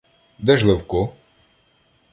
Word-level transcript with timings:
—Де 0.39 0.57
ж 0.57 0.65
Левко? 0.67 1.13